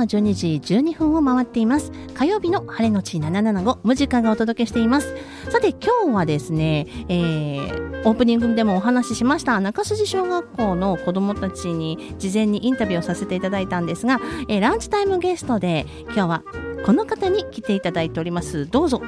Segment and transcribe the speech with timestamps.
[0.00, 1.92] は12時12分を回っています。
[2.14, 5.14] 火曜日の晴れのち775、ムジカがお届けしています。
[5.50, 16.42] さて今日はですね、えー、オープニングでもお話ししました中筋小学校の子供たちに事前にインタビューをさせていただいたんですが、えーランチタイムゲストで今日は
[16.84, 18.66] この方に来ていただいております。
[18.66, 19.02] どうぞ。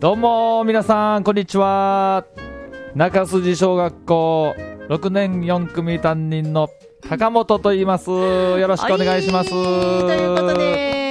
[0.00, 2.26] どうも皆さんこんにちは
[2.96, 4.54] 中筋小学校
[4.88, 6.68] 6年4組担任の
[7.08, 8.10] 高本と言います。
[8.10, 9.60] よろしくお願いします、は
[10.04, 11.01] いということで、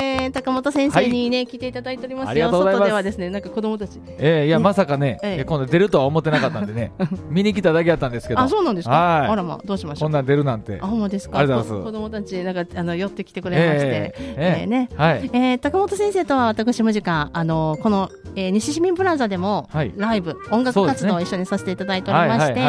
[0.61, 2.49] 本先生にね、来ていただいておりますよ。
[2.51, 3.99] 外ではですね、なんか子供たち。
[4.19, 5.41] ええいや、ねまさかね、ええ。
[5.41, 6.91] え今度出るとは思ってなかったんでね
[7.29, 8.39] 見に来ただけやったんですけど。
[8.39, 8.95] あ、そうなんですか？
[8.95, 9.27] はい。
[9.29, 10.09] あらま、どうしましょう。
[10.09, 10.79] んこなん出るなんて。
[10.81, 11.39] あ、ほんまですか？
[11.39, 11.85] ありがとうございます。
[11.85, 14.13] こ子供たち、なんか、あの、寄ってきてくれまして。
[14.17, 14.89] ええね。
[14.95, 15.29] はい。
[15.33, 19.93] えー高本先生とは私も時間、あのこの、えー西市民プラザでも、はい。
[19.97, 22.59] ライブ、音楽活動を一緒にさせていただいておりまして、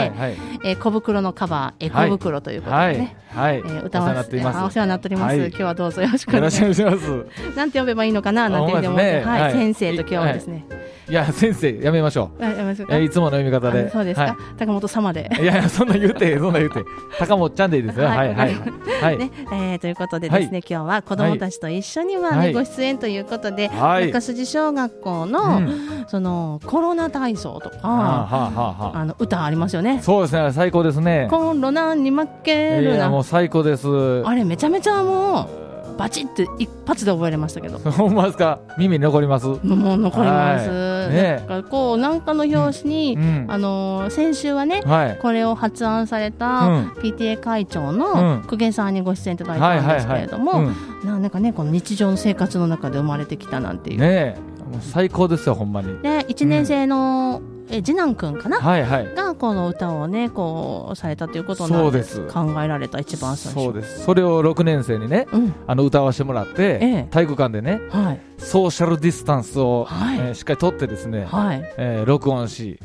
[0.64, 3.58] えー小袋のカバー、えー小袋ということでね、はい、はい。
[3.58, 4.40] えー歌わせてお
[4.70, 5.48] 世話になっております、はい。
[5.48, 7.26] 今日はどうぞよろしくお願いします。
[7.56, 9.52] なんて呼べばいいのかななんて思って、はい、はい。
[9.52, 10.64] 先生と今日はですね、
[11.08, 12.44] いや先生やめましょう。
[12.44, 13.86] あやめましょういつもの読み方で。
[13.86, 15.28] あそうですか、は高本様で。
[15.38, 16.84] い、いやいやそんな言うてそんな言うて。
[17.18, 18.06] 高本ちゃんでいいですよ。
[18.06, 18.54] ははいいはい。
[19.02, 20.64] はい、 ねえーということでですね、はい。
[20.68, 22.52] 今日は子どもたちと一緒には、ねはい。
[22.52, 24.06] ご出演ということで、はい。
[24.06, 26.04] 中筋小学校の,、うん。
[26.06, 28.98] そのコロナ体操とか、はあはあはあはあ。
[29.00, 30.00] あの歌ありますよね。
[30.02, 31.26] そうですね最高ですね。
[31.30, 33.86] コロナに負けいるな、やもう最高です。
[34.24, 35.71] あれめちゃめちゃもう
[36.02, 37.78] バチって一発で覚えれましたけど。
[37.92, 38.58] ほんまですか？
[38.76, 39.46] 耳に残ります？
[39.46, 39.54] も
[39.94, 40.68] う残ります。
[40.68, 43.46] なんかこうなんかの表紙に、うん。
[43.48, 45.18] あのー先週はね、はい。
[45.22, 46.86] これを発案されたうん。
[47.00, 48.42] PTA 会長うのん。
[48.48, 50.64] 公家さんにご出演いただいはいたんですけれども、
[51.04, 51.22] うん。
[51.22, 54.00] なんかねこの日常の生活の中で生まれてきたなんていう。
[54.00, 54.34] ね
[54.80, 55.98] 最高ですよほんまに。
[56.02, 57.42] で1年生の、
[57.72, 59.14] え次男くんかな、はいはい。
[59.14, 62.20] がこの歌をねこうされたということなでそうんです。
[62.28, 63.64] 考えられた一番最初。
[63.64, 64.04] そうです。
[64.04, 65.54] それを6年生にねうん。
[65.66, 67.08] あの歌わせてもらって、ええ。
[67.10, 68.20] 体育館でねはい。
[68.38, 70.18] ソーシャルディスタンスを、はい。
[70.18, 71.62] えーしっかりとってですね、はい。
[71.78, 72.78] えー録音し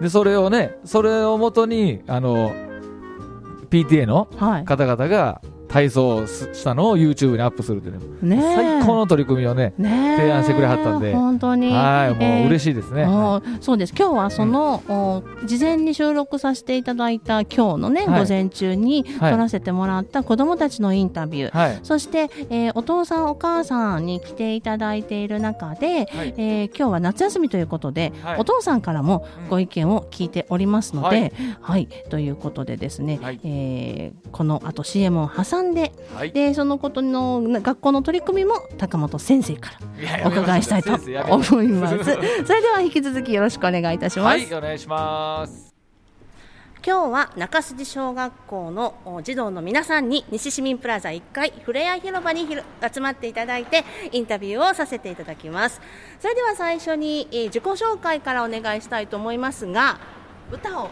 [0.00, 2.52] でそれをねそれをもとにあの
[3.70, 4.64] PTA のはい。
[4.64, 8.42] 方々が体操したのを YouTube にアップするっていうね。
[8.54, 10.16] 最高の取り組みをねねえ。
[10.16, 11.14] 提案してくれはったんで。
[11.14, 11.72] 本当に。
[11.72, 13.94] はいもう嬉いしいですね、あーそうです。
[13.96, 18.20] 今日はその、お事前に収録させていただいた今日のね、はい。
[18.22, 19.32] 午前中にはい。
[19.32, 21.78] 撮らせてもらった子どもたちのインタビュー、はい。
[21.82, 26.34] そして、えーお父さんお母さんに来ていただいている中で、はい。
[26.36, 28.38] えー今日は夏休みということで、はい。
[28.38, 29.48] お父さんからもうん。
[29.48, 31.32] ご意見を聞いておりますので、はい。
[31.60, 33.40] はい、ということでですね、はい。
[33.44, 36.32] えーこの後 CM を挟んで、はい。
[36.32, 39.72] でそのことの学校の取り組みも高本先生か
[40.12, 40.94] らお伺いしたいと
[41.28, 41.98] 思います。
[42.04, 42.10] そ
[42.52, 44.26] れでは引き続きよろしくお願いいたします。
[44.28, 45.70] はいお願いします。
[46.84, 52.48] 今日は中筋小学校のお児童の皆さんに西市民プラザ1階ふれあい広場に
[52.90, 55.78] 集まっていただいてインタビューをさせていただきます。
[56.20, 59.98] それでは最初に、えー自己紹介からお願いしたいと思いますが
[60.50, 60.90] 歌を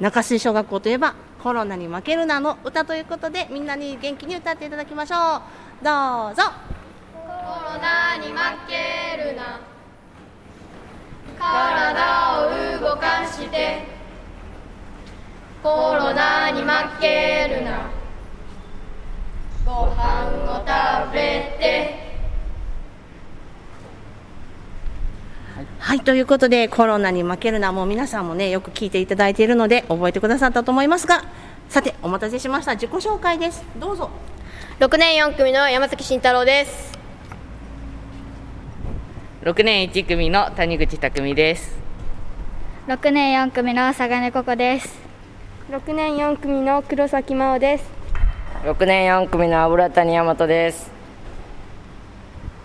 [0.00, 5.42] 中筋小学校といえばコロナに負けるなの歌ということでみんなに元気に歌っていただきましょ
[5.82, 5.84] う。
[5.84, 6.42] どうぞ。
[7.12, 9.60] コロナに負けるな。
[11.38, 13.82] 体を動かして。
[15.62, 17.90] コロナに負けるな。
[19.66, 21.18] ご飯を食べ
[21.60, 22.03] て。
[25.78, 31.24] はい、ということで、コロナに負けるな、もう皆さんもね、よく聞いていただいているので、覚えてくださったと思いますが、
[31.68, 32.72] さて、お待たせしました。
[32.74, 33.64] 自己紹介です。
[33.78, 34.10] どうぞ。
[34.80, 36.98] 6年4組の山崎慎太郎です
[39.42, 41.76] 6年1組の谷口匠です
[42.88, 44.98] 6年4組の佐賀根ここです
[45.70, 47.84] 6年4組の黒崎真央です
[48.64, 50.93] 6年4組の油谷大和です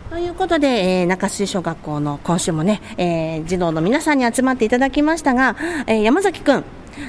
[0.10, 5.56] ということで、えー中洲小学校の今週もね、えー児童の皆さんに集まっていただきましたが、
[5.86, 6.64] えー山崎くん、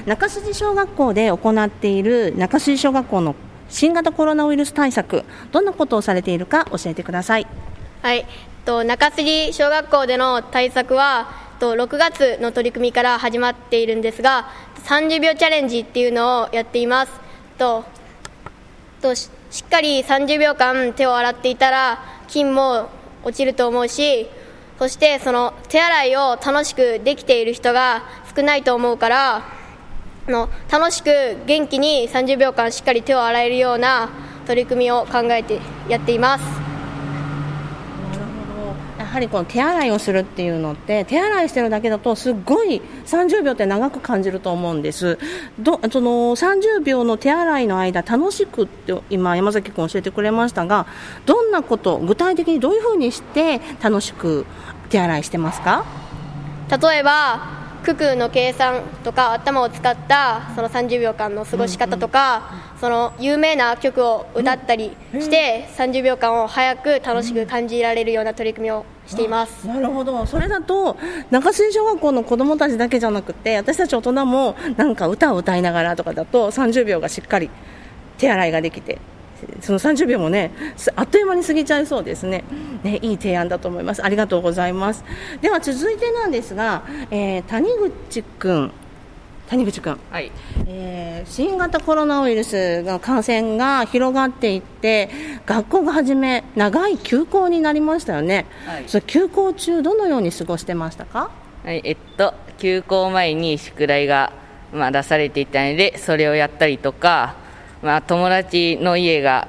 [0.05, 3.35] 中洲小学校で行っている中洲小学校の
[3.69, 7.47] 新型コロナウイルス対策、どんなことをされているか教えてください。
[8.03, 8.25] はい、
[8.65, 14.49] と中杉小学校での対策はと6月の取り組みから始まっているんですが
[14.85, 17.11] 30秒チャレンジっていうのをやっています
[17.57, 17.83] と
[19.01, 22.89] とししっかり30秒間手を洗っていたら菌も
[23.23, 24.27] 落ちると思うし
[24.79, 28.03] そしてその手洗いを楽しくできている人が
[28.35, 29.43] 少ないと思うから
[30.27, 34.09] の楽しく元気に30秒間しっかり手を洗えるような
[34.47, 36.70] 取り組みを考えてやっています。
[39.11, 45.19] はりこの手洗いをするっていうのって手洗いしてるだけだとすっごい30秒って長く感じると思うんです。
[45.59, 50.87] どその30秒の手洗いの間楽しくって今山崎君教えてくれましたが
[51.25, 54.45] どんなこと具体的にどういうふうにして楽しく
[54.89, 55.83] 手洗いしてますか？
[56.69, 62.43] 例えば九九の計算とか頭を使ったその30秒間の過ごし方とか、
[62.79, 69.67] その有名な曲を歌ったりして30秒間を早く楽しく感じられるような取り組みをしています。
[69.67, 70.25] なるほど。
[70.25, 70.97] それだと
[71.29, 77.49] 中水小学校の子どもたちだけじゃなくて私たち大人もなんか歌を歌いながらとかだと30秒がしっかり
[78.17, 78.99] 手洗いができて
[79.61, 80.51] その30秒もね
[80.95, 82.43] あっという間に過ぎちゃいそうですね。
[82.83, 84.03] ねいい提案だと思います。
[84.03, 85.03] ありがとうございます。
[85.41, 87.69] では続いてなんですが、えー谷
[88.09, 88.71] 口くん。
[89.51, 90.31] 谷口くんはい。
[90.65, 95.09] えー新型コロナウイルスの感染が広がっていって
[95.45, 101.29] 学校が始め長い休校になりましたよね、はいそれ休校中どのように過ごしてましたか？
[101.63, 104.31] はい、えっと、休校前に宿題が、
[104.73, 107.35] まあ、出されていたので、それをやったりとか、
[107.83, 109.47] まあ、友達の家が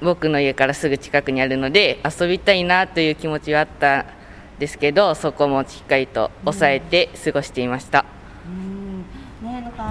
[0.00, 4.06] 僕の家からすぐ近くにあるので、遊びたいなという気持ちはあったん
[4.60, 8.02] ですけど、そこもしっかりと抑えて過ごしていました。
[8.02, 8.17] ね、なん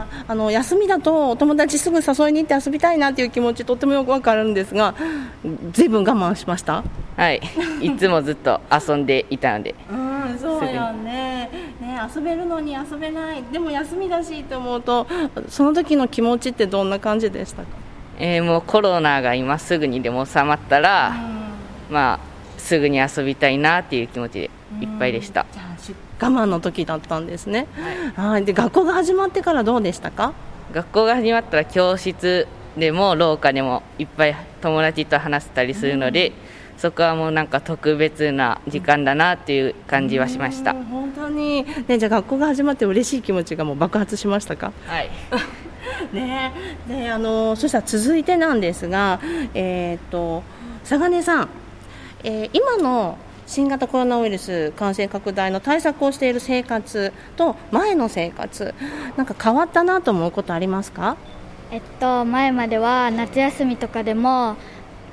[0.06, 4.96] かあの休みだとお友達すぐ誘いに行って遊びたいなっていう気持ちとってもよくわかるんですが
[5.72, 6.84] ずいぶん我慢しました？
[7.16, 7.42] はい、
[7.82, 11.50] いつもずっと遊んでいたので、 うんそうよね。
[11.82, 13.42] ね遊べるのに遊べない。
[13.52, 15.08] でも休みだしと思うと
[15.50, 17.68] その時の気持ちってどんな感じでしたか？
[18.20, 21.16] えーもうコロナが今すぐにでも収まったら、
[21.90, 22.20] まあ、
[22.60, 24.52] すぐに遊びたいなっていう気持ちで
[24.82, 25.46] いっぱいでした。
[25.52, 25.67] じゃあし
[26.20, 27.68] 我慢の時だったんですね、
[28.16, 30.34] はい、で学校が始まってからどうでしたか？
[30.74, 36.32] 学校が始まったら教室でも廊下でもいっぱい友達と話せたりするので、
[36.78, 44.74] そこはもうなんか特別な時間だなっていう感じはしました、うん本当に、ね、じゃあ学校が始まって嬉しい気持ちがもう爆発しましたか？
[44.86, 45.10] はい。
[46.14, 46.52] ね。
[46.88, 49.20] であのそしたら続いてなんですが、
[49.54, 50.44] えー、と
[50.82, 51.50] 佐賀根さん、
[52.24, 58.76] えー今の新型コロナウイルス感染拡大の対策をしている生活と前の生活
[59.16, 61.16] なんか変わったなと思うことありますか？
[61.72, 64.58] えっと前までは夏休みとかでも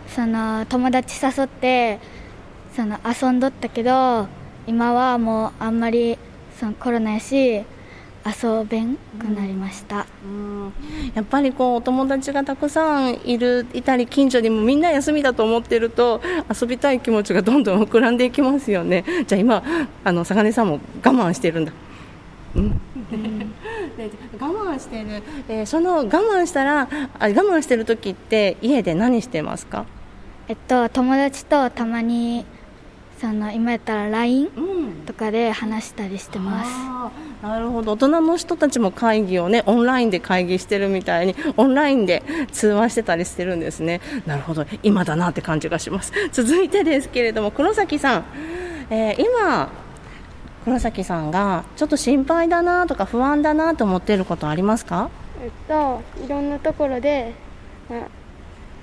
[0.08, 2.00] その友達誘って
[2.74, 4.26] その遊んどったけど
[4.66, 6.18] 今はもうあんまり
[6.58, 7.64] そのコロナやし
[8.26, 10.72] 遊べんくなりました、うん。
[11.14, 16.22] やっぱりこうお友達がたくさんいるいたり近所にもみんな休みだと思ってると
[16.60, 19.04] 遊びたい気持ちがどんどん膨らんでいきますよね。
[19.28, 19.62] じゃあ今
[20.04, 21.72] あの坂根さんも我慢してるんだ。
[22.56, 22.80] うん。
[23.96, 24.10] で
[24.40, 26.88] 我慢してる、えーその我慢したらあ
[27.20, 29.84] 我慢してる時って家で何してますか
[30.48, 32.44] えっと友達とたまに
[33.26, 35.06] その今やったら LINE うん。
[35.06, 36.70] とかで話したりしてます。
[36.70, 37.92] あーなるほど。
[37.92, 42.22] 大人の人たちも会議をねオンラインで会議してるみたいにオンラインで
[42.52, 44.00] 通話してたりしてるんですね。
[44.26, 44.66] なるほど。
[44.82, 46.12] 今だなって感じがします。
[46.32, 48.24] 続いてですけれども黒崎さん、
[48.90, 49.70] えー今
[50.64, 55.10] 黒崎さんがちょっと心配だなとか不安だなと思っていることありますか？
[55.42, 57.34] えっと、いろんなところで、
[57.90, 58.00] まあ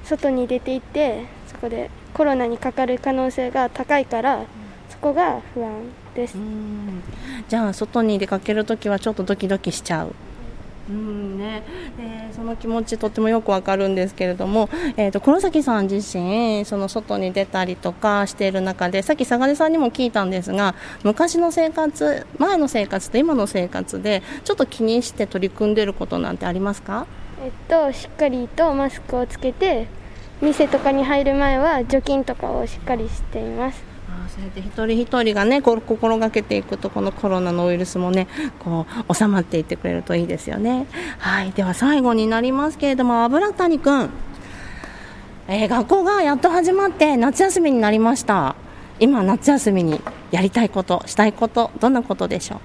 [0.04, 4.46] 外に出て行ってそこでコロナにかかる可能性が高いから
[4.90, 5.72] そこが不安
[6.14, 6.36] です、
[7.48, 10.14] じゃあ外に出かけるときはちょっとドキドキしちゃう。
[10.90, 11.62] うんね、
[11.96, 27.06] でその気持ちとってもよくわかるんですけれども、えー、と黒崎さん自身その外に出たりとかしている中でさっき佐賀根さんにも聞いたんですが昔の生活前の生活と今の生活でちょっと気にして取り組んでいることなんてありますか？
[27.42, 29.88] えっと、しっかりとマスクをつけて
[30.42, 33.84] 店とかに入る前は除菌とかをしっかりしています。
[34.10, 38.28] あーそうやって一人一人がね心がけていくとこのコロナのウイルスもね
[38.60, 40.88] こう収まっていってくれるといいですよね。
[41.20, 41.52] はい。
[41.52, 44.10] では最後になりますけれども油谷くん、
[45.48, 48.56] えー学校がやっと始まって夏休みになりました。
[49.00, 52.60] 今夏休みにやりたいことしたいことどんなことでしょう？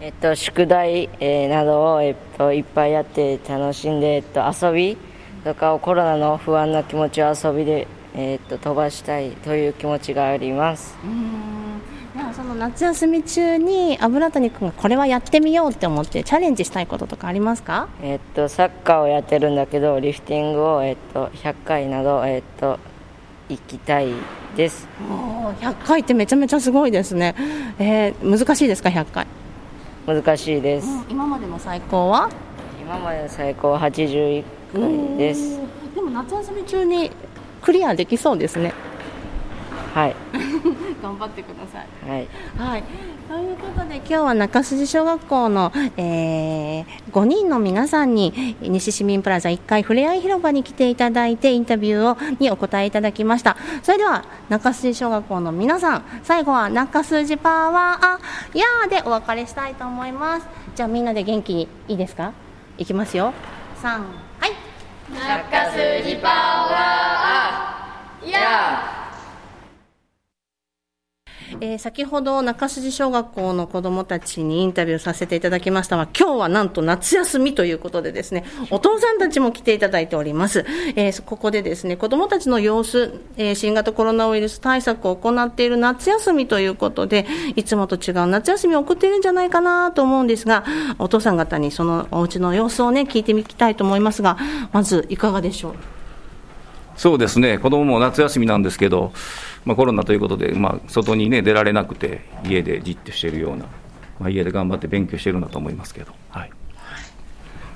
[0.00, 4.96] えっと、宿題、えーなどを、えっと、いっぱいやって楽しんで、えっと、遊び
[5.44, 10.96] とかをコロナの不安な気持ちを遊びで、えっと、飛ばしたいという気持ちがあります。
[12.14, 17.88] ではその夏休み中に油谷くんがこれはやってみようって思ってチャレンジしたいこととかありますか？
[18.02, 22.78] えっと、サッカーをやってるんだけどリフティングを、えっと、100回など、えっと、
[23.48, 24.10] 行きたい
[24.56, 24.86] です。
[25.10, 27.34] おー100回ってめちゃめちゃすごいですね、
[27.78, 29.26] えー難しいですか100回？
[30.06, 32.28] 難しいです、今までの最高は？
[32.78, 35.58] 今までの最高は81回です
[35.94, 37.10] でも夏休み中に
[37.60, 38.72] クリアできそうですね。
[39.94, 40.16] はい。
[41.02, 42.10] 頑張ってください。
[42.10, 42.28] はい。
[42.58, 42.82] はい、
[43.28, 53.56] ということで今日は中筋小学校の、えー、5人の皆さんに西市民プラザ1階ふれあい広場に来ていただいてインタビューをにお答えいただきました。
[53.82, 60.48] それでは中筋小学校の皆さん最後は中筋パワーやーでお別れしたいと思います。
[60.74, 62.32] じゃあみんなで元気にいいですか？
[62.78, 63.34] いきますよ。
[63.82, 64.31] 3
[65.12, 65.20] は
[71.60, 87.26] いえー先ほど中筋小学校の子どもたちにインタビューさせていただきましたが今日はなんと夏休みということでですねお父さんたちも来ていただいております、えーここでですね子どもたちの様子、えー新型コロナウイルス対策を行っている夏休みということで
[87.56, 90.64] いつもと違う夏休みを送っているんじゃないかなと思うんですが
[90.98, 94.36] お父さん方にそのお家の様子をね聞いてみたいと思いますが
[94.72, 95.74] まずいかがでしょう？
[96.94, 99.12] そうですね、子供も夏休みなんですけど、
[99.64, 103.66] まあ、コロナということで、まあ、外に、ね、出られなくて、家でじっとしているような、
[104.18, 106.50] まあ、家で頑張って勉強してるんだと思いますけど、はい、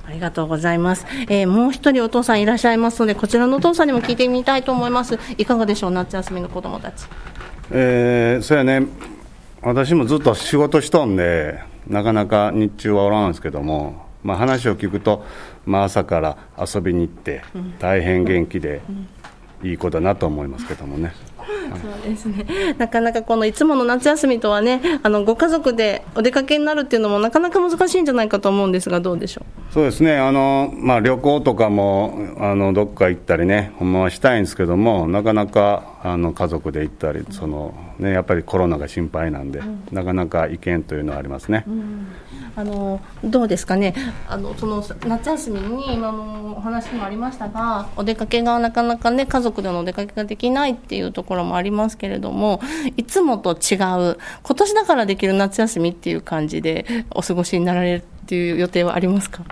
[0.08, 1.06] ありがとうございます。
[1.28, 5.18] えーもう一人お父さんいらっしゃいますので、こちらのお父さんにも聞いてみたいと思います。
[5.38, 7.06] いかがでしょう、夏休みの子供たち。
[7.70, 8.86] えー、そうやね、
[9.62, 15.24] 私もずっと仕事しとんで、なかなか日中はおらんですけども、まあ、話を聞くと、
[15.64, 17.42] まあ、朝から遊びに行って、
[17.78, 18.82] 大変元気で、
[19.62, 21.12] いい子だなと思いますけどもね。
[21.80, 22.74] そうですね。
[22.78, 29.65] なかなかこのいつもの夏休みとはね、あのご家族でお出かけになるっていうのもなかなか難しいんじゃないかと思うんですが、どうでしょう？
[29.76, 39.60] そうですね、あのまあ、旅行とかもあのどっか行ったりね、ほんまはしたいんですけども、なかなかあの家族で行ったり、そのね、やっぱりコロナが心配なんで、
[39.92, 41.66] なかなか行けんというのはありますね。
[41.66, 41.70] う。
[42.58, 43.94] あのどうですかね。
[44.26, 52.62] あのその夏休みに今のお話にもありましたが、お出かけがなかなかね家族でのお出かけができないっていうところもありますけれども、
[52.96, 54.16] いつもと違う今
[54.56, 59.44] 年だからできる夏休みっていう感じでお過ごしになられるっていう予定はありますか？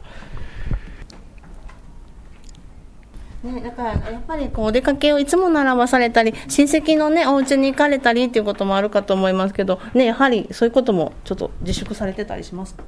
[3.44, 12.82] ね、だからやっぱりこうお出かけをいつも並ばされたり親戚のねお家に行かれたりっていうこともあるかと思いますけど、ね、やはりそういうこともちょっと自粛されてたりしますか？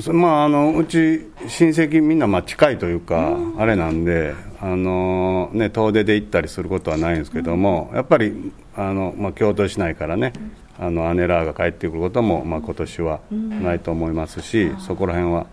[0.00, 10.34] そまあ、あのうち、親戚みんなまあ近いというか、あれなんで、あのね、遠出で行ったりすることはないんですけども、やっぱりあの、まあ、京都市内からね、
[10.78, 15.46] あの姉らが帰ってくることも、まあ今年はないと思いますし、そこら辺は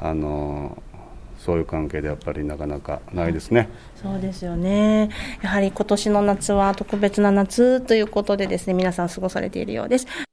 [0.00, 0.82] あの
[1.38, 3.68] そういう関係でやっぱりなかなかないですね。
[3.94, 5.10] そうですよね
[5.42, 10.25] やはり今年の夏は特別な夏ということでですね皆さん過ごされているようです。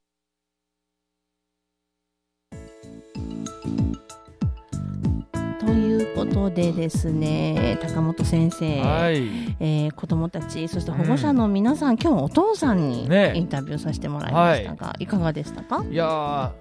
[6.34, 9.16] ことでですね高本先生、はい。
[9.60, 13.32] えー子どもたちそして保護者の皆さん、今日お父さんにね。
[13.36, 16.52] インタビューさせてもらいましたが、い、かがでしたか、いや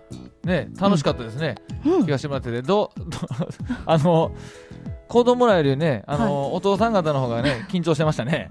[0.46, 1.56] ー、ね、楽しかったですね。
[1.86, 2.04] うん。
[2.04, 3.10] 聞かせてもらってて、どう、どう
[3.86, 4.32] あの、
[5.14, 8.50] 子供らよりね、あの、お父さん方の方がね、 緊張してましたね。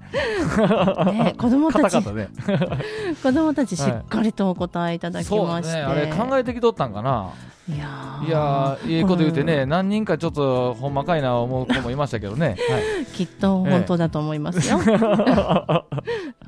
[1.13, 2.29] ね、子どもたちね。
[3.21, 7.31] 子どもたちしっかりとお答えいただきまして、ね、あれ考えてきとったんかな。
[7.69, 12.57] いやーいやー、いいこと言うてね、何人かちょっとほんまかいな思う子もいましたけどね。
[12.71, 13.07] はい。
[13.07, 14.79] きっと本当だと思いますよ。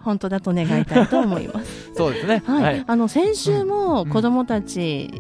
[0.02, 1.92] 本当だと願いたいと思います。
[1.94, 2.42] そうですね。
[2.46, 5.10] はい、あの先週も子どもたち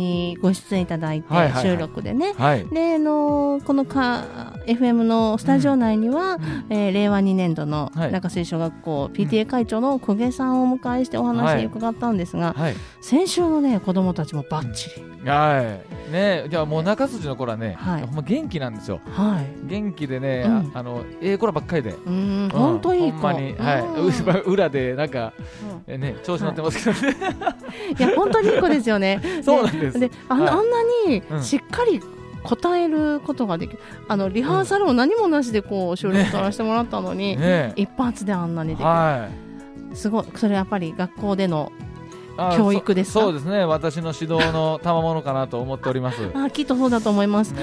[0.00, 1.28] にご出演いただいて、
[1.60, 2.32] 収録でね。
[2.36, 2.66] はい。
[2.66, 6.38] で、あのこのか FM のスタジオ内には、
[6.68, 8.12] えー令和2年度のはい。
[8.12, 12.74] 中水小学校 PTA 会長の小毛さんをお迎えしてお話を伺ったんですが、はい。
[13.00, 14.90] 先週のね子どもたちもバッチ
[15.24, 16.12] リ、はい。
[16.12, 18.02] ねじゃあもう中筋の頃はね、はい。
[18.02, 19.00] ほんま元気なんですよ。
[19.12, 20.72] はい、元気でね、うん。
[20.74, 21.90] ああの、ええ子らばっかりで。
[21.90, 22.48] うーんうん。
[22.50, 24.42] 本当いい子、ほんまに、はい、うん。
[24.52, 25.32] 裏でなんか、
[25.86, 27.16] えね、調子乗ってますけどね、
[27.98, 28.02] い。
[28.02, 29.20] や本当にいい子ですよね。
[29.42, 29.98] そうなんです。
[30.00, 30.54] であ,、んな
[31.06, 31.42] にうん。
[31.42, 32.00] しっかり
[32.42, 33.78] 答えることができる、
[34.08, 39.28] あのリハーサルも何もなしでこう収録取らせてもらったのに、ね一発であんなにできる、は
[39.92, 39.96] い。
[39.96, 40.24] すごい。
[40.36, 41.72] それやっぱり学校での
[42.36, 43.20] あ教育ですか？
[43.20, 43.64] そそうですね。
[43.64, 46.30] 私の指導の 賜物かなと思っております。
[46.32, 47.54] あきっとそうだと思います。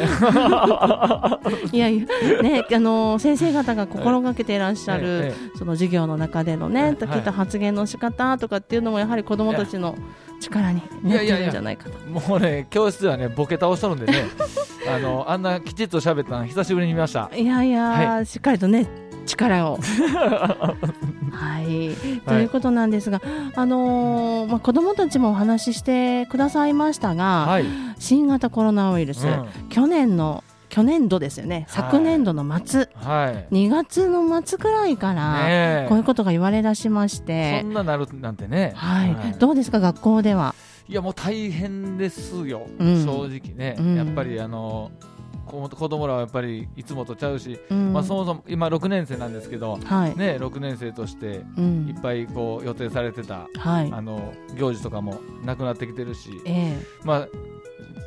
[1.71, 6.95] いやいや、ね、あの先生方が心がけていらっしゃる、えその授業の中でのね、はい。
[6.95, 9.95] きっと発言の仕方とかっていうのもやはり子どもたちの
[10.39, 11.97] 力になっているんじゃないかと。
[12.07, 14.25] もうね教室ではねボケ倒しとるんでね。
[14.87, 17.29] あのあんなきちっと喋ったの久しぶりに見ました。
[17.35, 18.87] いやいや、はしっかりとね
[19.25, 19.79] 力を。
[21.31, 23.21] はい、ということなんですが、
[23.55, 27.65] あのーまあ、子どもたちもお話ししてくださいましたが、はい、
[27.99, 29.45] 新型コロナウイルス、うん。
[29.69, 33.53] 去年の去年度ですよね、昨年度の末、はい。
[33.53, 37.61] 2月の末くらいから、こういうことが言われ出しまして。
[37.61, 38.73] そん、ななるなんてね。
[38.75, 40.53] はい、どうですか、学校では？
[40.89, 43.03] いやもう大変ですよ、うん。
[43.03, 43.95] 正直ね、うん。
[43.95, 44.91] やっぱりあの
[45.45, 47.93] 子子供らはやっぱりいつもとちゃうし、うん。
[47.93, 50.17] まあ、そもそも今6年生なんですけど、はい。
[50.17, 51.87] ね、6年生としてうん。
[51.89, 53.89] いっぱいこう予定されてた、はい。
[53.91, 56.77] あの行事とかもなくなってきてるし、え。
[57.03, 57.27] まあ、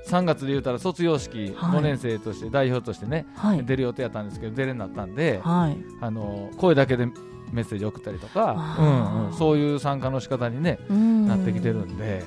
[0.06, 5.76] 3月で言うたら卒業式、はい5年生として代表としてね、はい出る予定やったんですけど出れになったんで、はい。
[6.00, 7.06] あの声だけで
[7.52, 11.28] メッセージ送ったりとか、うんうん、そういう参加の仕方に、ね、うん。
[11.28, 12.24] なってきてるんで。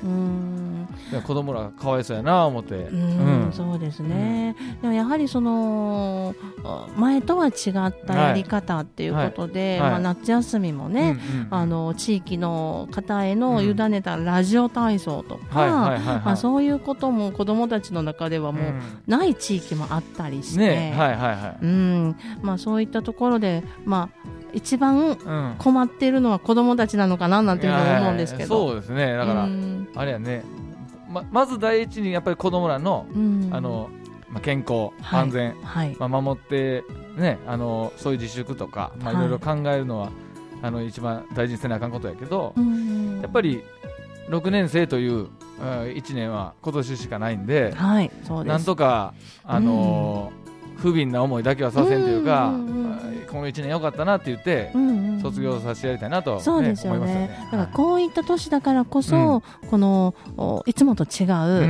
[1.25, 9.91] 子供らかわいそうやな思って、うんそうですね、でもやはりそのあ前とは違ったやり方っていうことで、はい。
[9.91, 10.01] はい。
[10.01, 18.73] まあ、夏休みもね、うんうんあの地域の方への委ねたラジオ体操とか、そういうことも子どもたちの中ではもう
[19.07, 21.65] ない地域もあったりして、ねはいはいはい。
[21.65, 22.15] うん。
[22.41, 25.55] まあ、そういったところで、まあ、一番うん。
[25.57, 28.67] 困っているのは子どもたちなのかななんていうふうに思うんですけど。
[28.67, 29.15] そうですね。
[29.15, 29.87] だから、うん。
[29.95, 30.43] あれやね。
[31.09, 33.49] ままず第一にやっぱり子供らの,、うん。
[33.51, 33.89] あの
[34.29, 35.21] まあ、健康、はい。
[35.21, 35.95] 安全、はい。
[35.99, 36.83] まあ、守って、
[37.15, 39.15] ね、あのそういう自粛とか、まあ、い。
[39.15, 40.09] はいろいろ考えるのは、
[40.61, 43.21] あの一番大事にせなあかんことやけど、うん。
[43.21, 43.63] やっぱり
[44.29, 45.27] 6年生という、
[45.59, 48.53] 1年は今年しかないんで、はいそうです。
[48.53, 50.42] なんとか、あのー
[50.77, 52.83] 不憫な思いだけはさせんというか、うんうんうん
[53.33, 57.05] この1年良かったなって言って、うんうん卒業させてやりたいなと、ねそうですよね。
[57.07, 57.39] ね。
[57.45, 61.23] だからこういった年だからこそ、このおいつもと違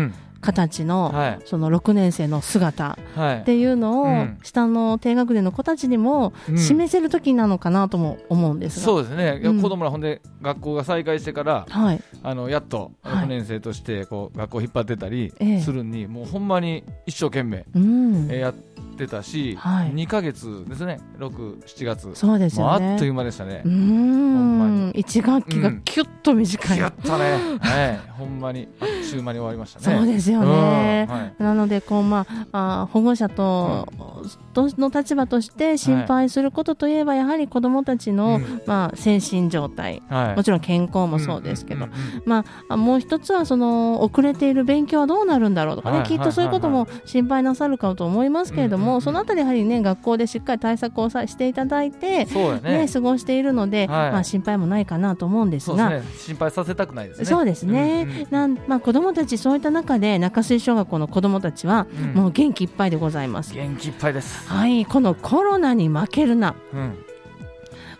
[0.07, 1.39] う形の、はい。
[1.45, 3.37] その6年生の姿はい。
[3.41, 4.39] っていうのを、うん。
[4.43, 6.57] 下の低学年の子たちにもうん。
[6.57, 12.01] 示せる時なのかなとも思うんですが、そうですね、子供らほんで学校が再開してから、はい。
[12.23, 13.25] あのやっとはい。
[13.25, 15.61] 6年生としてこう学校引っ張ってたりええ。
[15.61, 18.27] するに、もうほんまに一生懸命、うん。
[18.31, 18.72] えーやって
[19.07, 19.93] たし、はい。
[19.93, 22.91] 2か月ですね、6、7月、そうですよね。
[22.93, 23.61] あっという間でしたね。
[23.65, 24.91] うーん。
[24.91, 29.97] 1学期がキュッと短い、やったね、はい、ほんまにあっちゅう間に終わりましたね。
[29.97, 31.15] そうですよね、うん。
[31.15, 31.33] はい。
[31.37, 33.87] なのでこう、まあ、あ保護者と、
[34.22, 34.22] と
[34.55, 38.61] の立場として心配することといえば、やはり子どもたちの、うん。
[38.65, 40.35] まあ、精神状態、はい。
[40.35, 41.87] もちろん健康もそうですけど、
[42.25, 52.87] まあ、もう一つはその遅れている勉強はどうなるんだろうとかね、はいきっとそういうことも心配なさるかと思いますけれども、そのあたりやはりね学校でしっかり対策をさしていただいて、ね。
[52.91, 54.11] 過ごしているので、はい。
[54.11, 56.01] まあ、心配もないかなと思うんですが。
[56.17, 57.25] 心配させたくないですね。
[57.25, 62.13] そうですね、なんまあ、子どもたち、そういった中で中水小学校の子どもたちは、うん。
[62.13, 63.53] もう元気いっぱいでございます。
[63.53, 64.47] 元気いっぱいです。
[64.47, 67.05] はい、このコロナに負けるな、うん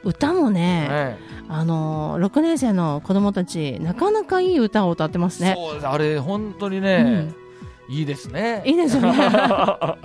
[0.06, 5.54] 歌もね、はいあのー、6年生の子どもたち、なかなかいい歌を歌ってますね。
[5.56, 7.34] そうですあれ、本当にね、
[7.94, 8.64] いいですね。
[8.66, 9.14] いいですよね。
[9.20, 9.98] あ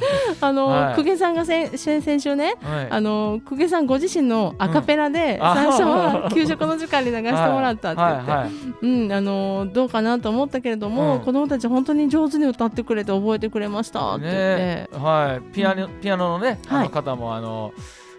[0.53, 0.95] の、はい。
[0.97, 2.87] 久下さんが先先先週ね、はい。
[2.91, 5.47] あの久下さんご自身のアカペラで、うん。
[5.47, 8.41] あ最初は給食の時間に流してもらったって言って、はい。
[8.41, 8.51] はい。
[8.83, 11.21] うんあのどうかなと思ったけれども、うん。
[11.21, 16.85] 子供たち本当に上手に歌ってくれて覚えてくれましたって言って、ねはい、ピアノ、ピアノのね、あはい。
[16.85, 17.73] の方も、あの、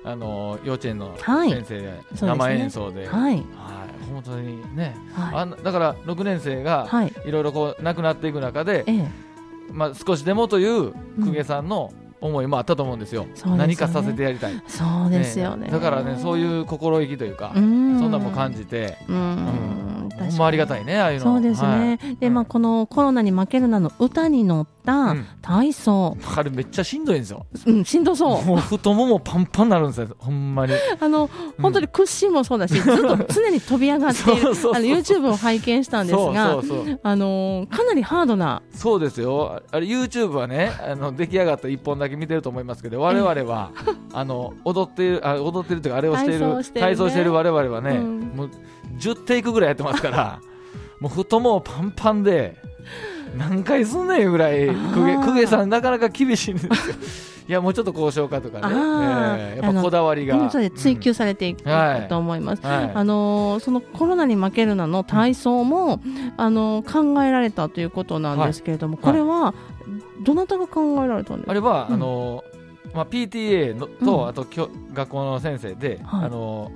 [0.03, 1.51] あの幼稚園のはい。
[1.51, 3.43] 先生で、生演奏で、はい。
[4.11, 5.35] 本当にね、はい。
[5.35, 7.13] あんだから6年生がはい。
[7.25, 9.28] いろいろこう亡くなっていく中で、ええ
[9.71, 13.31] まあ、少しでもという公家さんの思いもあったと思うんですよ、ね。
[13.57, 14.61] 何かさせてやりたい。
[14.67, 15.69] そうですよね。
[15.69, 19.15] だからね、そういう心意気というか、うそんんなんも感じて、うん。
[19.15, 20.09] うん。
[20.09, 21.25] ほんまありがたいね、ああいうの。
[21.25, 22.15] そうですね、はい。
[22.17, 27.45] でまあ、このコロナに負けるなの歌に乗った体操、あれめっちゃしんどいんですよ。
[27.65, 28.45] うん、しんどそう。
[28.45, 30.73] もう太ももパンパンになるんですよ、ほんまに。
[30.99, 31.29] あの、
[31.61, 34.73] 本当に屈伸もそうだし、ずっと常に飛び上がっている、 そうそうそう。
[34.75, 36.99] あの YouTube を拝見したんですが、そうそうそう。
[37.01, 39.61] あのかなりハードな、そうですよ。
[39.71, 43.71] あれ YouTube はね、あの出来上がった一本だけ見てると思いますけど、我々は
[44.13, 48.19] あの踊っているあ踊ってるというかあれをしている体操している我々はね、うん。
[48.35, 48.49] もう
[48.97, 50.41] 10テイクぐらいやってますから、
[50.99, 52.57] もう太ももパンパンで
[53.37, 54.73] 何回すんねんいうぐらい公
[55.07, 56.71] 家公家さんなかなか厳しいんですよ。
[57.49, 62.61] いやもうちょっと交渉化とかね、えーやっぱこだわりが、追求されていくはいと思います。
[62.63, 62.91] はい。
[62.93, 65.99] あのーそのコロナに負けるなの体操も、
[66.37, 69.03] あのー考えられたということなんですけれども、はい。
[69.03, 69.55] これは
[70.23, 71.51] どなたが考えられたんですか？
[71.51, 71.93] あれは、うん。
[71.95, 72.43] あの
[72.93, 74.27] まあ、PTA のと、うん。
[74.27, 74.45] あと
[74.93, 76.25] 学校の先生で、はい。
[76.25, 76.71] あの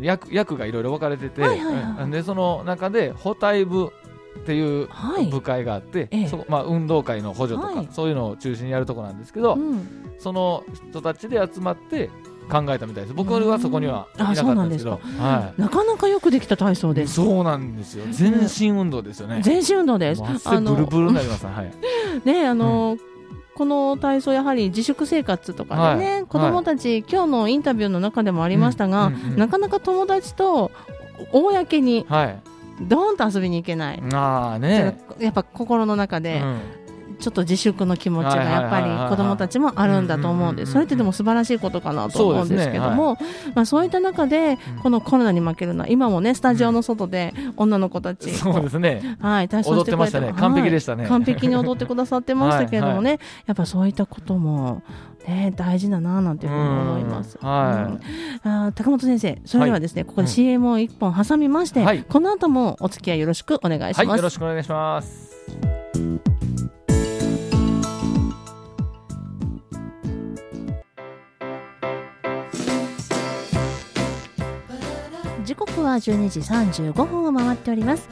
[0.00, 2.04] 役役がいろいろ分かれてて、はいはいはい。
[2.04, 2.10] うん。
[2.10, 3.92] でその中で補体部
[4.40, 5.26] っていうはい。
[5.26, 6.28] 部会があって、ええ。
[6.28, 7.88] そこまあ、運動会の補助とか、はい。
[7.90, 9.86] そういうのを中心にやるところなんですけど、うん。
[10.18, 12.10] その人たちで集まって
[12.48, 13.14] 考えたみたいです。
[13.14, 17.14] 僕はそこにはいなかったんですけど、はなかなかよくできた体操い、です。
[17.14, 20.20] そうなんですよ全身運動ですよね、全身運動です。
[20.20, 21.72] もう汗ブルブルになります、はい、
[22.24, 23.00] ねあのー
[23.56, 26.24] この体操やはり自粛生活とかでね、はい。
[26.26, 30.70] 子供たち、今日のインタビューの中でもありましたが、なかなか友達と
[31.32, 32.38] 公にはい。
[32.82, 34.98] ドーンと遊びに行けない、ああね。
[35.18, 36.85] やっぱ心の中で、うん
[37.18, 38.98] ちょっと自粛の気持ちがやっぱりはいはいはい。
[38.98, 43.16] はい子供たちもあるんだと思うんですそれってでも素晴らしいことかなと思うんですけども
[43.54, 44.82] まあそういった中でうん。
[44.82, 49.16] このコロナに負けるな今もねスタジオの外で女の子たちそうですね。
[49.20, 51.02] はい、体操してくれてね完璧でしたね。
[51.02, 51.10] はい。
[51.10, 54.82] 完璧に踊ってくださってましたけれどもね、やっぱそういったことも、
[55.26, 57.38] ね、大事だななんていうふうに思います。
[57.40, 57.98] うんは
[58.44, 58.46] い。
[58.46, 58.52] うん。
[58.64, 62.04] あー高本先生、それではですね、ここで CM を一本挟みまして、はい。
[62.04, 64.06] この後もお付き合いよろしくお願いします。
[64.06, 66.35] はい、よろしくお願いします。
[75.56, 78.10] 時刻は12時35分を回っております。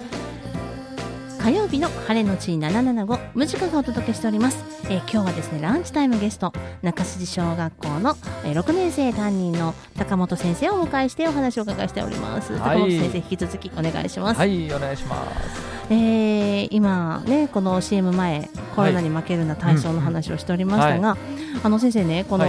[1.42, 12.78] 火曜日の晴れのち775無時間がお届けしております、えー今日はですねランチタイムゲスト中筋小学校の、えー6年生担任の高本先生をお迎えしてお話をお伺いしております、はい。
[12.78, 15.74] 高本先生引き続きお願いします、はい、お願いします。
[15.90, 21.18] えー今ねこの CM 前コロナに負けるな体操の話をしておりましたが、
[21.62, 22.44] あの先生ねこの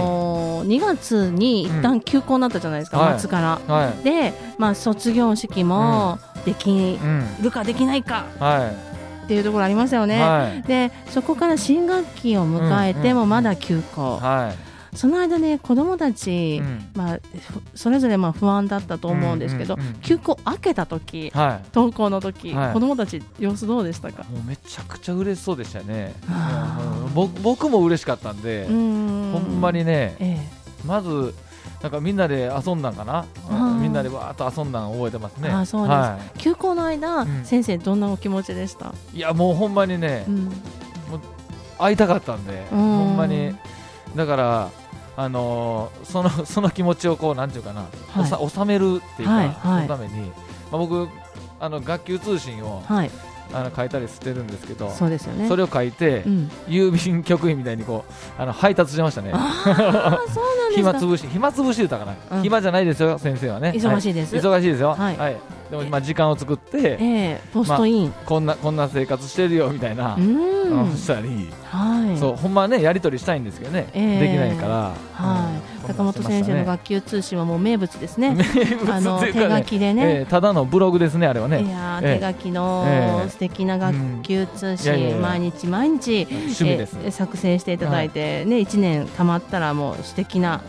[0.64, 4.04] 2月に一旦休校になったじゃないですか、はい末から、はい。
[4.04, 7.42] で、まあ、卒業式もできうん。
[7.42, 8.72] るかできないかは
[9.24, 10.08] っていうところありましたよい。
[10.08, 10.22] ね。
[10.22, 10.62] はい。
[10.62, 14.65] でそこから新学期を迎えてもまだ休校、はい。
[14.96, 16.90] その間ね子どもたち、うん。
[16.94, 22.72] まあ、ふそれぞれまあ不安だったと思うんですけど、うんうんうん休校明けた時は登校の時、はい。
[22.72, 24.24] 子どもたち様子どうでしたか？
[24.28, 24.32] い。
[24.32, 26.14] もうめちゃくちゃ嬉しそうでしたね。
[27.14, 29.32] 僕僕も嬉しかったんでう、ん。
[29.32, 30.38] ほんまにね、え
[30.86, 31.34] まず、
[31.82, 33.26] なんかみんなで遊んだんかな？
[33.80, 35.48] みんなでわーっと遊んだん覚えてますね。
[35.50, 35.96] あーそうです。
[35.96, 37.44] はえ休校の間、うん。
[37.44, 39.16] 先生どんなお気持ちでした、い。
[39.18, 40.50] いや、もうほんまにねう、ん。
[41.78, 42.78] 会いたかったんで、うん。
[42.78, 43.54] ほんまに、
[44.14, 44.70] だから、
[45.16, 48.50] あのーその その気持ちをこうなんていうかな、はい。
[48.50, 49.56] 収めるっていうか、はいはい。
[49.62, 50.30] そのために、
[50.70, 51.08] まあ、僕
[51.58, 53.10] あの学級通信をはい。
[53.52, 55.48] あの書いたりしてるんですけど、そうですよね。
[55.48, 59.32] それを書いて、うん、郵便局員みたいにこうあの配達してましたね。
[60.74, 62.42] 暇つぶし、暇つぶし言ったかな、うん。
[62.42, 63.72] 暇じゃないですよ、先生はね。
[63.74, 64.34] 忙しいです。
[64.36, 64.96] は忙しいですよ。
[64.98, 65.16] はい。
[65.16, 65.36] はい。
[65.70, 70.36] でも、まあ、時間を作って、ええポストイン、こんな、こんな生活してるよみたいなう、ん。
[70.88, 72.18] うんしたり、はい。
[72.18, 74.20] そう、ほんまはね、やり取りしたいんですけどね、ええ。
[74.20, 74.92] できないから。
[75.12, 75.50] は
[75.82, 75.96] い、うん。
[75.96, 78.34] 高本先生の学級通信はもう名物ですね。
[78.34, 78.44] 名
[78.76, 80.02] 物あの手書きでね。
[80.06, 81.62] ええただのブログですね、あれはね。
[81.62, 82.18] いやーええ。
[82.18, 83.28] 手書きのええ。
[83.28, 84.98] 素敵な学級通信、うん。
[85.00, 90.60] いやいやいや毎日毎日趣味ですえー作成していただいて、ね1年たまったらもう素敵な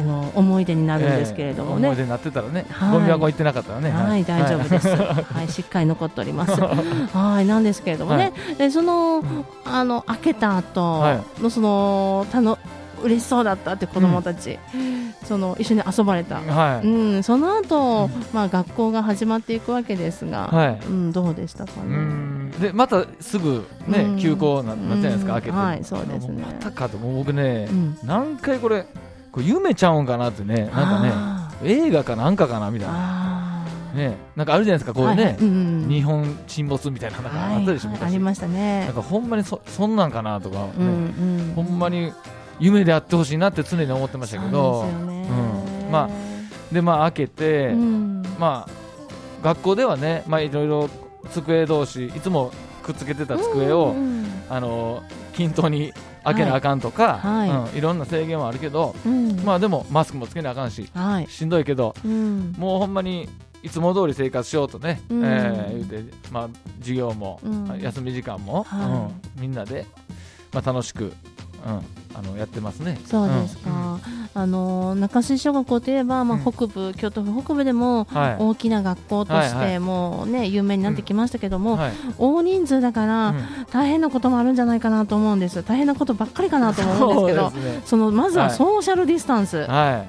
[0.00, 1.82] あの思い出になるんですけれどもね。
[1.82, 2.92] ええ思い出になってたらね、はい。
[2.92, 3.90] ゴミ箱行ってなかったらね。
[3.90, 4.88] はい、大丈夫です。
[4.88, 6.52] はい、しっかり残っております。
[7.16, 9.22] はい、なんですけれどもね、でその、
[9.64, 12.58] あの開けた後はの、その、たの、
[13.02, 14.58] 嬉しそうだったって子供たち、
[15.24, 16.36] その一緒に遊ばれた。
[16.36, 16.90] はうい。
[17.18, 20.86] ん、その後、まあ学校が始まっていくわけですが、はい。
[20.86, 21.96] うん、どうでしたかうね。
[21.96, 22.50] ん。
[22.52, 24.18] でまたすぐね、うん。
[24.18, 25.40] 休校ななったじゃないですか、うん。
[25.40, 26.42] 開けて、はいそうですね。
[26.42, 27.14] もまたかと、もう。
[27.16, 27.98] 僕ね、うん。
[28.04, 28.86] 何回これ、
[29.34, 35.36] これ夢ちゃうんかなってね、なんかね、あ映画かなんかかなみたいーな、あね、なんかあるじゃないですか、こうね、はいはい。
[35.38, 38.84] うん日本沈没みたいな、なんかあったでしょ、昔はいありましたね。
[38.86, 38.94] なん。
[38.94, 41.52] かほんまにそそんなんかなとか、ねうんうん。
[41.56, 42.12] ほんまに
[42.60, 45.90] 夢であってほしいなって常に思ってましたけど、そうん。
[45.90, 46.08] ま
[46.70, 48.22] でまあ開けて、うん。
[48.38, 48.70] まあ
[49.42, 50.88] 学校ではね、まあいろいろ
[51.32, 52.52] 机同士いつも
[52.84, 54.26] くっつけてた机を、うんうん。
[54.48, 55.02] あの
[55.34, 55.92] 均等に
[56.24, 57.50] 開けなあかんとか、はい。
[57.50, 59.36] うん、いろんな制限はあるけど、うん。
[59.44, 61.28] まあでもマスクもつけなあかんし、はい。
[61.28, 62.54] しんどいけど、うん。
[62.58, 63.28] もうほんまに
[63.62, 65.24] いつも通り生活しようとね、うん。
[65.24, 66.48] えー言うて、まあ、
[66.80, 67.80] 授業も、うん。
[67.80, 68.88] 休み時間も、はい。
[68.88, 69.86] うんみんなで、
[70.52, 71.12] まあ、楽しく、うん、
[71.64, 72.98] あのやってますね。
[73.06, 73.70] そうですか。
[73.70, 74.00] うん。
[74.36, 76.52] あの中水小学校といえば、まあうん。
[76.52, 78.36] 北部、京都府北部でもはい。
[78.38, 79.68] 大きな学校としはいはい。
[79.72, 81.92] てもうね有名になってきましたけども、はい。
[82.18, 83.44] 大人数だから、うん。
[83.72, 85.62] 大変なこともあるんじゃないかなと思うんです。
[85.64, 87.50] 大変なことばっかりかなと思うんですけど。
[87.50, 87.82] そね。
[87.84, 88.54] そのまずははい。
[88.54, 90.04] ソーシャルディスタンスは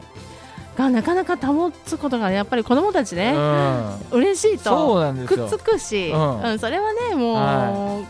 [0.77, 6.41] がなかなか保つことがやっぱり子どもたちい、ね、うん、嬉しいとくっつくし、うん。
[6.41, 8.05] うんそれはねもう、は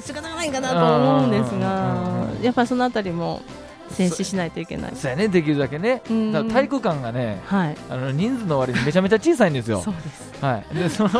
[0.00, 3.42] 仕方がないかなと思うんですうんうんがうんうんやっぱりそのあたりも
[3.90, 4.92] 静止しないといけない。
[4.94, 6.32] そうやね、できるだけね、うん。
[6.32, 9.80] だ体育館がね、はい、あの人数の割にめちゃめちゃ小さいんですよ。
[9.82, 9.90] そ。
[9.90, 10.44] うです。
[10.44, 11.10] はい、でその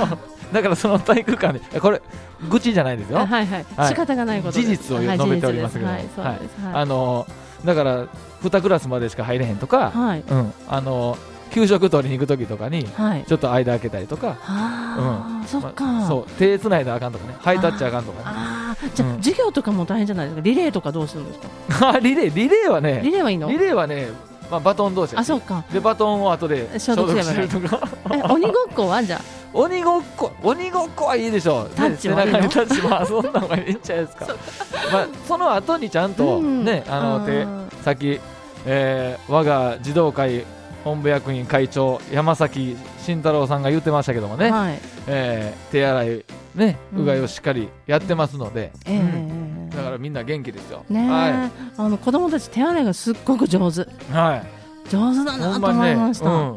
[0.52, 2.00] だからその体育館で、えこれ、
[2.48, 3.88] 愚痴じゃないですよ、はいはい、はい。
[3.88, 6.38] 仕方がないこと事実を述べておりますけど、はい、はい。
[6.74, 7.26] あの
[7.64, 8.06] だから
[8.42, 11.18] 2クラスまでしか入れへんとか、はい、うん、あの
[11.50, 13.24] 給食取りに行く時とかにはい。
[13.26, 16.30] ちょっと間開けたりとか、ああ、そっか、まあそう。
[16.38, 17.36] 手つないだらあかんとかね。
[17.40, 18.24] ハイタッチあかんとかね。
[18.26, 19.16] ああじゃあ、うん。
[19.16, 20.42] 授業とかも大変じゃないですか？
[20.42, 21.38] リレーとかどうするんです
[21.80, 21.90] か？
[21.94, 22.34] あリレー。
[22.34, 23.48] リレーはねリレーはいいの？
[23.50, 24.08] リレーはね、
[24.50, 25.64] まあ、バトン同士やあそうか。
[25.72, 27.80] でバトンを後で消消毒毒するとか。
[28.14, 29.20] え鬼ごっこはじゃあ？
[29.54, 31.70] 鬼ごっこ鬼ごっこはいいでしょう。
[31.74, 34.26] タッチ背中にタッチまあそんなのがいいんじゃないですか。
[34.92, 36.64] まあその後にちゃんとうん。
[36.64, 37.46] ね、あの手
[37.82, 38.20] さっき、
[38.66, 40.44] えー我が児童会
[40.84, 44.78] 本部役員会長山崎慎太郎さんが言ってましたけどもね、はい。
[45.06, 49.70] えー手洗いねうがいをしっかりやってますので、ええうん。
[49.70, 50.84] だからみんな元気ですよ。
[50.88, 53.82] ねえ、はあの子供たち手洗いがすっごく上手。
[53.82, 56.56] い、はい、上手だなと思いました、うん、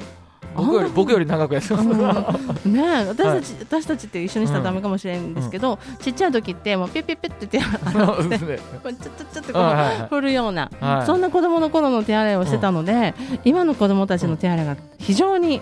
[0.55, 2.73] 僕より僕より長くやってます、うん。
[2.73, 8.39] ねえ私たち、私たちって一緒にしたらダメかもしれないんですけど、ちっちゃい時ってもうピッピッピッって手洗ってね。
[8.39, 10.07] ちょちょちょってこうはいはいはい。
[10.09, 11.05] 振るような、はい。
[11.05, 13.13] そんな子供の頃の手洗いをしてたので、
[13.45, 15.61] 今の子供たちの手洗いが非常に、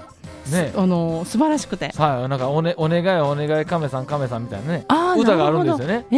[0.51, 0.73] ね。
[0.75, 1.93] あの素晴らしくて。
[1.95, 4.85] はい、なんかお,、ね、お願いお願い亀さん亀さんみたいなね
[5.17, 6.05] 歌があるんですよね。
[6.11, 6.15] え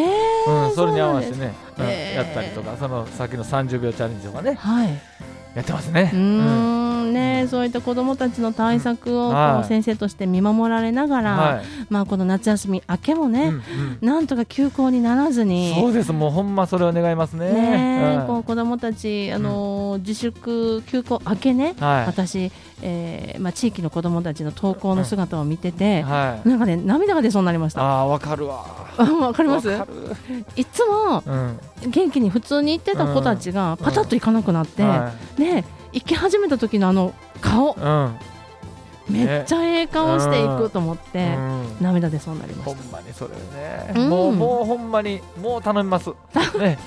[0.48, 2.16] ーうん、それに合わせてね、うんへー。
[2.16, 4.90] やったりとか、そのさっきの30秒チャレンジとかね、はい。
[5.56, 6.12] やってますね。
[6.14, 9.32] うーんね、そういった子どもたちの対策を
[9.64, 13.62] 先生として見守られながら、はいまあ、この夏休み明けもね、うんうん
[14.02, 15.74] なんとか休校にならずに。
[15.80, 17.52] そうです、もうほんまそれを願いますね。
[17.52, 26.50] ねうんこう子どもたち、あのー自粛休校明けね、はい私、えーまあ、地域の子どもたちの登校の姿を見てて、はい。
[26.50, 27.82] なんかね涙が出そうになりました。
[27.82, 28.66] ああ、わかるわ。
[28.98, 29.70] あ わかります？
[30.56, 31.60] いつもうん。
[31.90, 37.74] 元気に普通に行ってた子たちがパタッと行かなくなって、はね行き始めた時のあの顔。
[37.74, 38.18] うん。
[39.10, 41.78] めっちゃええ顔していくと思って、うん。
[41.82, 44.10] 涙出そうになりましほんまにそれね、うん。
[44.10, 46.12] もうもうほんまにもう頼みます。
[46.58, 46.78] ね、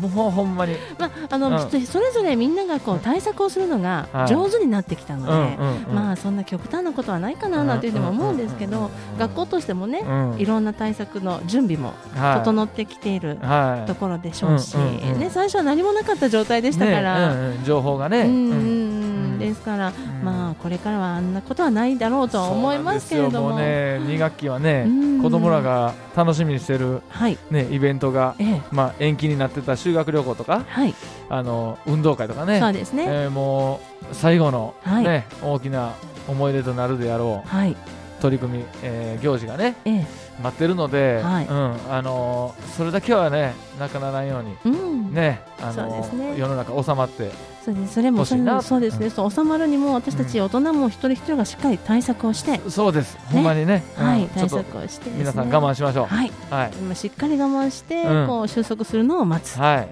[0.00, 0.74] もうほんまに。
[0.98, 1.70] た、まああのうん。
[1.86, 4.28] それぞれみんながこう対策をするのがはい。
[4.28, 5.94] 上手になってきたので、うんうんうん。
[5.94, 10.38] まあそんな極端なことはないかななんていうふうにも思うんですけど、学校としてもね、うん。
[10.38, 12.44] いろんな対策の準備もはい。
[12.44, 13.86] 整ってきているはい。
[13.86, 17.28] ところでしょうし、うんうんうんね、最初は何もなかった状態でしたから。
[17.28, 17.64] ねうんうん。
[17.64, 18.22] 情報がね。
[18.22, 18.28] うん。
[18.28, 19.03] うん
[19.38, 19.92] ですから、
[20.22, 23.58] まあこれからはあんなことはないだろうとは思いますけれども。
[23.58, 27.38] ね、2学期はねうん、子供らが楽しみにしてる、はい。
[27.50, 28.62] ね、イベントが、ええ。
[28.70, 30.94] まあ、延期になってた修学旅行とか、はい。
[31.28, 33.04] あの運動会とかね、そうですね。
[33.08, 35.04] えーもう最後の、はい。
[35.04, 35.92] ね大きな
[36.28, 37.76] 思い出となるであろうはい。
[38.20, 41.46] 取り組み、えー行事がね、ええ待ってるので、はい。
[41.46, 45.14] うんあのーそれだけはね、なくならないように、うん。
[45.14, 46.36] ねあのね。
[46.36, 47.30] 世の中収まって、
[47.64, 54.06] そうですそれもそうですね、そう収まるにも私たち大人も一人一人がしっかり対策をして、そうです、ほんまにね、うん。
[54.06, 54.26] はい。
[54.28, 55.16] 対策をしてね。
[55.18, 56.06] 皆さん我慢しましょう。
[56.06, 56.32] はい。
[56.50, 56.70] はい。
[56.78, 58.26] 今しっかり我慢して、うん。
[58.26, 59.56] こう収束するのを待つ。
[59.58, 59.88] はい、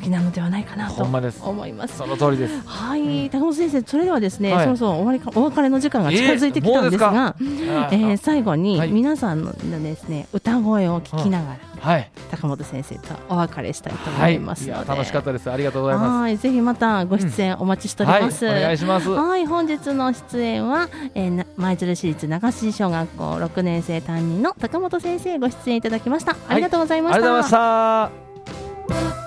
[0.00, 1.98] 時なのではないかなと思います。
[1.98, 2.60] その通りです。
[2.66, 15.50] はい、高本先生、それではですね、はいそろそろ終わりかお別れの時間が近づいてきたんですが、ええー最後にはい皆さんのですね、歌声を聞きながら、はい、高本先生とお別れしたいと思はい、ますので、や楽しかったです。
[15.50, 16.20] ありがとうございます。
[16.20, 18.44] はい、ぜひまたご出演お待ちしております。
[18.44, 26.36] はいお願いしますはい、本日の出演は、えー、な舞鶴市立中筋小学校6年生担任の高本先生ご出演いただきました。
[26.48, 27.16] ありがとうございました。
[27.16, 29.17] ありがとうございました。